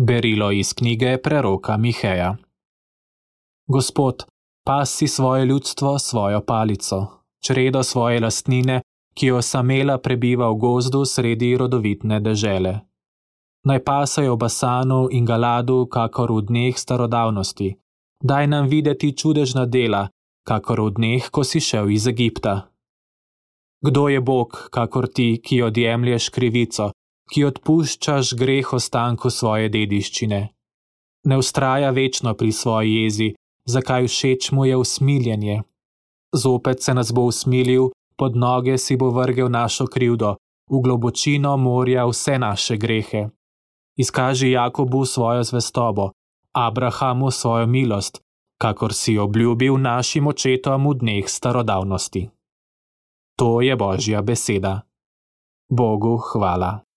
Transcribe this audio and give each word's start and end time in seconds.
Berilo 0.00 0.52
iz 0.52 0.74
knjige 0.74 1.18
preroka 1.22 1.76
Miheja. 1.76 2.36
Gospod, 3.66 4.24
pasi 4.66 5.08
svoje 5.08 5.44
ljudstvo 5.44 5.98
svojo 5.98 6.40
palico, 6.40 7.06
čredo 7.44 7.82
svoje 7.82 8.20
lastnine, 8.20 8.80
ki 9.14 9.26
jo 9.26 9.42
samela 9.42 9.98
prebiva 9.98 10.50
v 10.50 10.54
gozdu 10.54 11.04
sredi 11.04 11.56
rodovitne 11.56 12.20
dežele. 12.20 12.80
Naj 13.66 13.84
pasajo 13.84 14.34
v 14.34 14.38
Basanu 14.38 15.08
in 15.10 15.26
Galadu, 15.26 15.86
kakor 15.90 16.32
v 16.32 16.46
dneh 16.46 16.78
starodavnosti. 16.78 17.74
Daj 18.22 18.46
nam 18.46 18.68
videti 18.68 19.10
čudežna 19.16 19.66
dela, 19.66 20.08
kakor 20.46 20.80
v 20.80 20.90
dneh, 20.94 21.30
ko 21.30 21.42
si 21.44 21.60
šel 21.60 21.90
iz 21.90 22.06
Egipta. 22.06 22.70
Kdo 23.82 24.08
je 24.08 24.20
Bog, 24.20 24.68
kakor 24.70 25.10
ti, 25.10 25.40
ki 25.42 25.62
odjemlješ 25.62 26.28
krivico? 26.28 26.92
Ki 27.30 27.44
odpuščaš 27.44 28.34
greh 28.40 28.72
ostanku 28.72 29.30
svoje 29.30 29.68
dediščine. 29.68 30.40
Ne 31.28 31.38
ustraja 31.38 31.90
večno 31.90 32.34
pri 32.34 32.52
svoji 32.52 32.94
jezi, 33.02 33.28
zakaj 33.64 34.08
všeč 34.08 34.50
mu 34.52 34.64
je 34.64 34.76
usmiljenje. 34.76 35.62
Zopet 36.32 36.82
se 36.82 36.94
nas 36.94 37.12
bo 37.12 37.26
usmilil, 37.28 37.90
pod 38.16 38.36
noge 38.36 38.78
si 38.78 38.96
bo 38.96 39.10
vrgel 39.10 39.48
našo 39.48 39.86
krivdo, 39.86 40.36
v 40.70 40.80
globočino 40.84 41.56
morja 41.56 42.06
vse 42.06 42.38
naše 42.38 42.76
grehe. 42.76 43.28
Izkaži 43.96 44.50
Jakobu 44.50 45.04
svojo 45.04 45.42
zvestobo, 45.42 46.10
Abrahamu 46.52 47.30
svojo 47.30 47.66
milost, 47.66 48.20
kakor 48.58 48.94
si 48.94 49.18
obljubil 49.18 49.78
našim 49.78 50.26
očetom 50.26 50.88
v 50.88 50.94
dneh 50.94 51.24
starodavnosti. 51.28 52.28
To 53.38 53.60
je 53.60 53.76
Božja 53.76 54.22
beseda. 54.22 54.82
Bogu 55.70 56.16
hvala. 56.16 56.87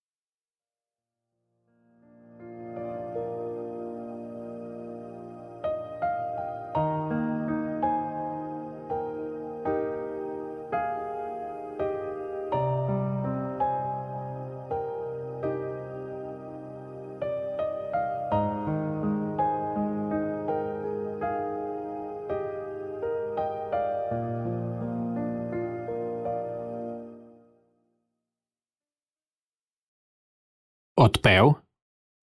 Odpev, 31.01 31.45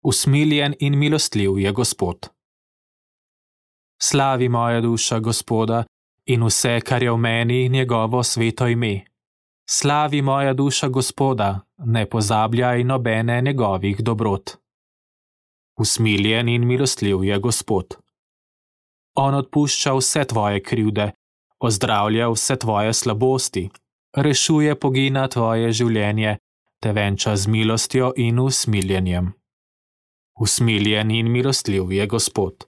usmiljen 0.04 0.74
in 0.78 0.98
milostljiv 0.98 1.58
je 1.58 1.72
Gospod. 1.72 2.28
Slavi 4.02 4.48
moja 4.48 4.80
duša 4.80 5.18
Gospoda 5.18 5.84
in 6.26 6.44
vse, 6.44 6.80
kar 6.84 7.02
je 7.02 7.12
v 7.12 7.16
meni, 7.16 7.68
njegovo 7.68 8.22
sveto 8.22 8.68
ime. 8.68 9.04
Slavi 9.70 10.22
moja 10.22 10.52
duša 10.52 10.88
Gospoda, 10.88 11.60
ne 11.78 12.06
pozabljaj 12.06 12.84
nobene 12.84 13.42
njegovih 13.42 14.00
dobrot. 14.00 14.50
Usmiljen 15.80 16.48
in 16.48 16.66
milostljiv 16.66 17.24
je 17.24 17.38
Gospod. 17.38 17.96
On 19.14 19.34
odpušča 19.34 19.94
vse 19.94 20.24
tvoje 20.24 20.62
krivde, 20.62 21.12
ozdravlja 21.60 22.28
vse 22.28 22.56
tvoje 22.56 22.92
slabosti, 22.92 23.70
rešuje 24.16 24.74
pogina 24.80 25.28
tvoje 25.28 25.72
življenje 25.72 26.38
te 26.86 26.92
venča 26.92 27.36
z 27.36 27.48
milostjo 27.48 28.12
in 28.16 28.38
usmiljenjem. 28.38 29.32
Usmiljen 30.40 31.10
in 31.10 31.32
milostljiv 31.32 31.92
je 31.92 32.06
Gospod. 32.06 32.64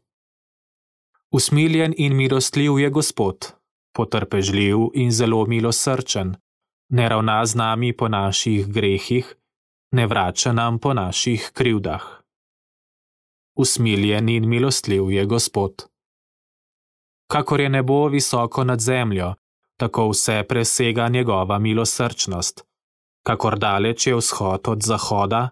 Usmiljen 1.30 1.94
in 1.97 2.16
milostljiv 2.16 2.78
je 2.78 2.91
Gospod, 2.91 3.52
potrpežljiv 3.97 4.77
in 4.94 5.12
zelo 5.12 5.47
milosrčen, 5.47 6.34
ne 6.91 7.09
ravna 7.09 7.47
z 7.47 7.54
nami 7.54 7.92
po 7.97 8.09
naših 8.09 8.66
grehih, 8.66 9.37
ne 9.92 10.06
vrača 10.06 10.53
nam 10.53 10.78
po 10.78 10.94
naših 10.94 11.50
krivdah. 11.54 12.03
Usmiljen 13.59 14.28
in 14.28 14.48
milostljiv 14.48 15.10
je 15.10 15.26
Gospod. 15.26 15.87
Kakor 17.31 17.60
je 17.60 17.69
nebo 17.69 18.09
visoko 18.09 18.65
nad 18.65 18.81
zemljo, 18.81 19.34
tako 19.76 20.09
vse 20.10 20.42
presega 20.48 21.09
njegova 21.09 21.59
milosrčnost 21.59 22.67
kakor 23.22 23.58
daleč 23.58 24.06
je 24.06 24.14
vzhod 24.16 24.68
od 24.68 24.82
zahoda, 24.82 25.50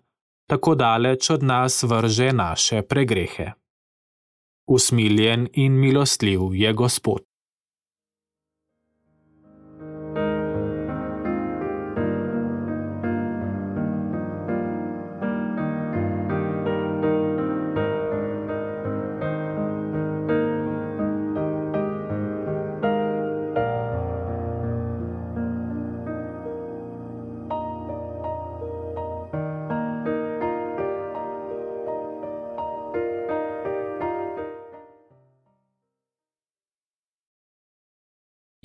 tako 0.48 0.74
daleč 0.74 1.30
od 1.30 1.42
nas 1.42 1.82
vrže 1.82 2.32
naše 2.32 2.82
pregrehe. 2.82 3.52
Usmiljen 4.66 5.48
in 5.52 5.72
milostljiv 5.80 6.40
je 6.54 6.72
Gospod. 6.72 7.22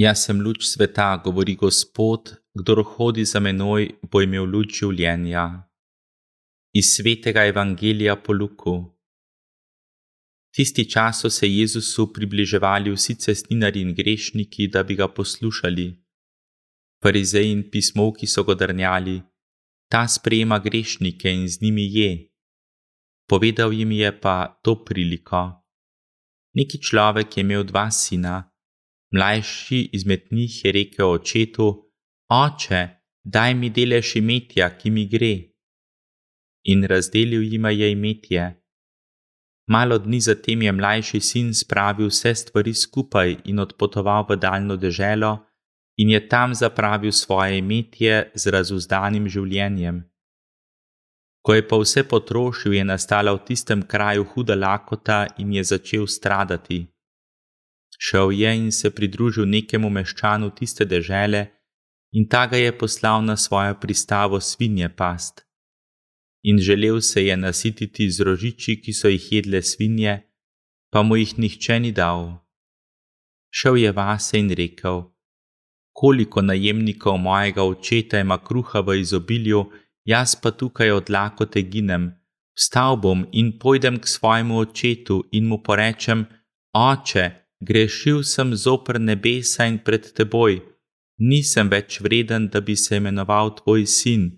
Jaz 0.01 0.23
sem 0.25 0.39
luč 0.41 0.63
sveta, 0.65 1.17
govori 1.23 1.53
Gospod, 1.55 2.33
kdo 2.57 2.83
hodi 2.83 3.25
za 3.25 3.39
menoj, 3.39 3.83
bo 4.09 4.21
imel 4.25 4.47
luč 4.49 4.79
življenja. 4.79 5.43
Iz 6.73 6.95
svetega 6.95 7.43
evangelija 7.45 8.15
po 8.15 8.33
Luku. 8.33 8.73
Tisti 10.55 10.87
čas 10.89 11.21
so 11.21 11.29
se 11.29 11.45
Jezusu 11.45 12.07
približevali 12.15 12.89
vsi 12.95 13.15
cestninari 13.15 13.83
in 13.85 13.93
grešniki, 13.93 14.67
da 14.73 14.81
bi 14.83 14.97
ga 14.97 15.07
poslušali. 15.07 15.87
Farizej 17.03 17.51
in 17.51 17.63
pismovki 17.69 18.27
so 18.27 18.43
ga 18.47 18.55
drnjali, 18.57 19.21
ta 19.91 20.07
sprejema 20.07 20.59
grešnike 20.59 21.29
in 21.29 21.47
z 21.47 21.61
njimi 21.61 21.85
je. 21.93 22.11
Povedal 23.29 23.73
jim 23.73 23.91
je 23.91 24.19
pa 24.21 24.59
to 24.63 24.79
priliko. 24.85 25.61
Neki 26.57 26.81
človek 26.81 27.37
je 27.37 27.45
imel 27.45 27.63
dva 27.63 27.91
sina. 27.91 28.50
Mlajši 29.11 29.89
izmed 29.93 30.21
njih 30.31 30.65
je 30.65 30.71
rekel 30.71 31.11
očetu: 31.11 31.67
Oče, 32.29 32.87
daj 33.23 33.53
mi 33.53 33.69
delež 33.69 34.15
imetja, 34.15 34.69
ki 34.77 34.89
mi 34.89 35.05
gre. 35.07 35.35
In 36.63 36.83
razdelil 36.83 37.43
jima 37.43 37.69
je 37.69 37.91
imetje. 37.91 38.61
Malo 39.67 39.97
dni 39.97 40.19
zatem 40.19 40.61
je 40.61 40.71
mlajši 40.71 41.19
sin 41.19 41.53
spravil 41.53 42.07
vse 42.07 42.35
stvari 42.35 42.73
skupaj 42.73 43.37
in 43.45 43.59
odpotoval 43.59 44.25
v 44.29 44.35
daljno 44.35 44.75
deželo, 44.77 45.31
in 45.97 46.09
je 46.09 46.27
tam 46.27 46.53
zapravil 46.53 47.11
svoje 47.11 47.57
imetje 47.57 48.31
z 48.35 48.47
razuzdanim 48.47 49.27
življenjem. 49.29 50.01
Ko 51.41 51.53
je 51.53 51.67
pa 51.67 51.77
vse 51.77 52.03
potrošil, 52.03 52.73
je 52.73 52.83
nastala 52.85 53.33
v 53.33 53.43
tistem 53.45 53.81
kraju 53.81 54.23
huda 54.23 54.55
lakota 54.55 55.25
in 55.37 55.53
je 55.53 55.63
začel 55.63 56.07
stradati. 56.07 56.85
Šel 58.01 58.31
je 58.31 58.51
in 58.57 58.71
se 58.71 58.89
pridružil 58.89 59.45
nekemu 59.45 59.89
meščanu 59.89 60.49
tiste 60.57 60.85
dežele, 60.89 61.41
in 62.17 62.25
ta 62.25 62.47
ga 62.49 62.57
je 62.57 62.71
poslal 62.77 63.21
na 63.21 63.37
svojo 63.37 63.75
pristavo 63.81 64.39
svinje 64.41 64.89
past. 64.89 65.45
In 66.43 66.57
želel 66.57 67.01
se 67.01 67.25
je 67.25 67.37
nasititi 67.37 68.09
z 68.09 68.25
rožiči, 68.25 68.81
ki 68.81 68.93
so 68.93 69.07
jih 69.07 69.31
jedle 69.31 69.61
svinje, 69.61 70.23
pa 70.91 71.03
mu 71.03 71.15
jih 71.15 71.37
nihče 71.37 71.79
ni 71.79 71.91
dal. 71.91 72.41
Šel 73.53 73.77
je 73.77 73.91
vase 73.91 74.39
in 74.39 74.49
rekel: 74.49 75.03
Koliko 75.93 76.41
najemnikov 76.41 77.17
mojega 77.17 77.63
očeta 77.63 78.19
ima 78.19 78.37
kruha 78.37 78.81
v 78.81 78.97
izobilju, 79.01 79.65
jaz 80.05 80.35
pa 80.41 80.51
tukaj 80.51 80.91
od 80.91 81.09
lakote 81.09 81.61
ginem. 81.61 82.09
Vstal 82.57 82.97
bom 82.97 83.27
in 83.31 83.59
pojdem 83.59 83.99
k 83.99 84.07
svojemu 84.07 84.57
očetu 84.57 85.23
in 85.31 85.45
mu 85.45 85.61
porečem: 85.63 86.25
Oče, 86.73 87.40
grešil 87.61 88.23
sem 88.23 88.55
zoper 88.55 88.99
nebesa 88.99 89.65
in 89.69 89.79
pred 89.79 90.11
teboj, 90.17 90.59
nisem 91.21 91.69
več 91.69 91.99
vreden, 92.01 92.49
da 92.49 92.61
bi 92.61 92.75
se 92.75 92.97
imenoval 92.97 93.55
tvoj 93.61 93.85
sin, 93.85 94.29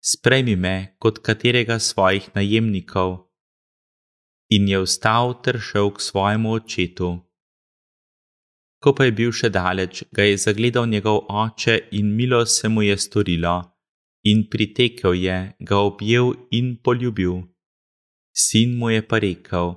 sprejmi 0.00 0.56
me 0.56 0.76
kot 1.02 1.18
katerega 1.26 1.78
svojih 1.78 2.30
najemnikov. 2.34 3.24
In 4.54 4.68
je 4.70 4.78
vstal 4.84 5.34
ter 5.42 5.58
šel 5.60 5.90
k 5.92 6.00
svojemu 6.00 6.52
očetu. 6.56 7.10
Ko 8.78 8.94
pa 8.94 9.08
je 9.08 9.12
bil 9.12 9.34
še 9.34 9.50
daleč, 9.50 10.04
ga 10.14 10.22
je 10.22 10.38
zagledal 10.38 10.86
njegov 10.86 11.26
oče 11.26 11.90
in 11.98 12.14
milo 12.14 12.44
se 12.46 12.70
mu 12.70 12.86
je 12.86 12.94
storilo, 12.96 13.74
in 14.24 14.46
pritekel 14.46 15.18
je, 15.18 15.38
ga 15.58 15.76
objel 15.82 16.32
in 16.54 16.76
poljubil. 16.78 17.42
Sin 18.32 18.78
mu 18.78 18.94
je 18.94 19.02
pa 19.02 19.18
rekel: 19.18 19.74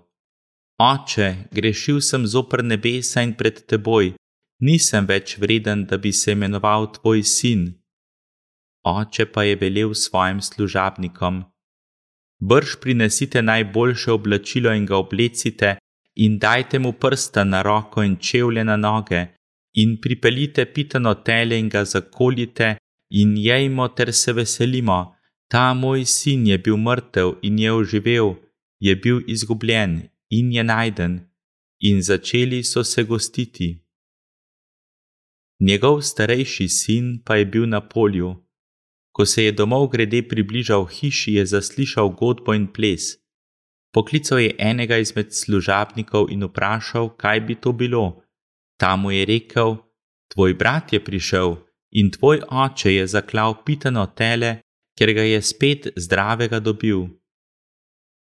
Oče, 0.82 1.26
grešil 1.54 2.00
sem 2.02 2.24
zopr 2.26 2.64
nebesa 2.66 3.22
in 3.22 3.36
pred 3.38 3.60
teboj, 3.70 4.08
nisem 4.66 5.06
več 5.06 5.36
vreden, 5.38 5.84
da 5.86 5.98
bi 6.02 6.10
se 6.20 6.34
imenoval 6.34 6.88
tvoj 6.96 7.22
sin. 7.22 7.66
Oče 8.92 9.28
pa 9.34 9.44
je 9.46 9.60
velel 9.62 9.92
svojim 9.94 10.40
služabnikom: 10.42 11.44
Brž 12.50 12.80
prinesite 12.82 13.44
najboljše 13.46 14.12
oblačilo 14.12 14.74
in 14.74 14.88
ga 14.90 14.98
oblecite, 14.98 15.76
in 16.16 16.40
dajte 16.40 16.80
mu 16.80 16.94
prsta 16.94 17.44
na 17.44 17.62
roko 17.62 18.02
in 18.02 18.16
čevlje 18.18 18.64
na 18.64 18.78
noge, 18.78 19.22
in 19.84 20.00
pripeljite 20.02 20.66
pitano 20.74 21.14
tele 21.14 21.60
in 21.60 21.70
ga 21.70 21.84
zakoljite, 21.86 22.78
in 23.22 23.38
jejmo 23.38 23.88
ter 23.88 24.14
se 24.14 24.34
veselimo. 24.34 25.00
Ta 25.52 25.74
moj 25.74 26.06
sin 26.06 26.48
je 26.48 26.58
bil 26.58 26.78
mrtev 26.78 27.36
in 27.42 27.60
je 27.60 27.72
oživel, 27.72 28.34
je 28.80 28.96
bil 28.96 29.22
izgubljen 29.28 30.11
in 30.32 30.52
je 30.52 30.64
najden, 30.64 31.14
in 31.80 32.02
začeli 32.02 32.64
so 32.64 32.84
se 32.84 33.04
gostiti. 33.04 33.70
Njegov 35.60 36.02
starejši 36.02 36.68
sin 36.70 37.22
pa 37.26 37.36
je 37.36 37.46
bil 37.46 37.66
na 37.70 37.82
polju. 37.82 38.36
Ko 39.12 39.26
se 39.26 39.44
je 39.44 39.52
domov 39.52 39.88
grede 39.88 40.24
približal 40.28 40.86
hiši, 40.86 41.34
je 41.34 41.46
zaslišal 41.46 42.10
godbo 42.10 42.54
in 42.54 42.68
ples. 42.68 43.22
Poklical 43.94 44.40
je 44.40 44.56
enega 44.58 44.98
izmed 44.98 45.36
služabnikov 45.36 46.32
in 46.32 46.44
vprašal, 46.48 47.10
kaj 47.18 47.40
bi 47.42 47.56
to 47.56 47.74
bilo. 47.74 48.24
Ta 48.80 48.96
mu 48.96 49.12
je 49.12 49.26
rekel: 49.26 49.76
Tvoj 50.34 50.54
brat 50.54 50.94
je 50.94 51.04
prišel 51.04 51.56
in 51.92 52.12
tvoj 52.12 52.42
oče 52.50 52.94
je 52.94 53.08
zaklal 53.08 53.64
pitano 53.66 54.06
tele, 54.16 54.62
ker 54.98 55.14
ga 55.14 55.22
je 55.22 55.42
spet 55.42 55.88
zdravega 55.96 56.60
dobil. 56.60 57.21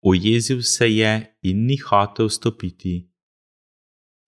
Ujezil 0.02 0.62
se 0.62 0.88
je 0.96 1.36
in 1.42 1.66
ni 1.66 1.76
hotel 1.76 2.28
stopiti. 2.28 3.10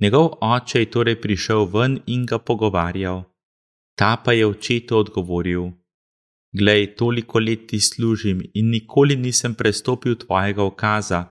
Njegov 0.01 0.29
oče 0.41 0.79
je 0.79 0.91
torej 0.91 1.21
prišel 1.21 1.65
ven 1.65 2.01
in 2.07 2.27
ga 2.27 2.39
pogovarjal. 2.39 3.23
Ta 3.97 4.17
pa 4.25 4.33
je 4.33 4.47
očetu 4.47 4.97
odgovoril: 4.97 5.71
Glej, 6.53 6.97
toliko 6.97 7.39
let 7.39 7.67
ti 7.69 7.81
služim 7.81 8.43
in 8.55 8.71
nikoli 8.71 9.17
nisem 9.17 9.55
prestopil 9.55 10.17
tvojega 10.17 10.63
okaza, 10.63 11.29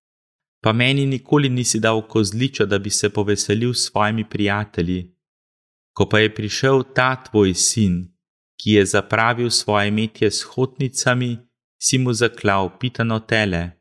pa 0.64 0.74
meni 0.74 1.06
nikoli 1.06 1.50
nisi 1.50 1.80
dal 1.80 2.08
kozliča, 2.08 2.66
da 2.66 2.80
bi 2.80 2.90
se 2.90 3.10
poveselil 3.10 3.74
s 3.74 3.90
svojimi 3.90 4.30
prijatelji. 4.30 5.16
Ko 5.94 6.10
pa 6.10 6.20
je 6.20 6.36
prišel 6.36 6.84
ta 6.96 7.24
tvoj 7.24 7.54
sin, 7.54 8.18
ki 8.64 8.72
je 8.72 8.86
zapravil 8.86 9.50
svoje 9.50 9.92
metje 9.92 10.32
s 10.32 10.42
hotnicami, 10.44 11.38
si 11.82 11.98
mu 11.98 12.14
zaklal 12.14 12.80
pitano 12.80 13.20
tele. 13.20 13.81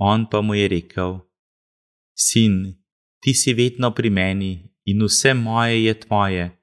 On 0.00 0.24
pa 0.30 0.40
mu 0.40 0.56
je 0.56 0.68
rekel: 0.68 1.20
Sin, 2.16 2.54
ti 3.20 3.34
si 3.34 3.52
vedno 3.54 3.92
pri 3.92 4.10
meni 4.10 4.52
in 4.84 5.04
vse 5.04 5.34
moje 5.34 5.84
je 5.84 5.94
tvoje 6.00 6.60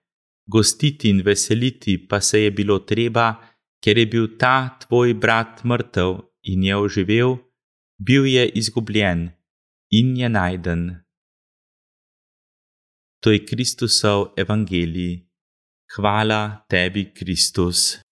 gostiti 0.48 1.10
in 1.10 1.22
veseliti 1.22 2.08
pa 2.08 2.22
se 2.22 2.40
je 2.40 2.52
bilo 2.52 2.80
treba, 2.80 3.36
ker 3.84 3.98
je 3.98 4.06
bil 4.08 4.28
ta 4.40 4.80
tvoj 4.80 5.14
brat 5.14 5.64
mrtev 5.64 6.24
in 6.44 6.64
je 6.64 6.76
oživel, 6.76 7.38
bil 8.00 8.26
je 8.26 8.48
izgubljen 8.50 9.30
in 9.92 10.16
je 10.18 10.30
najden. 10.30 10.82
To 13.22 13.32
je 13.32 13.46
Kristusov 13.46 14.34
evangelij. 14.38 15.28
Hvala 15.96 16.66
tebi, 16.70 17.12
Kristus. 17.14 18.07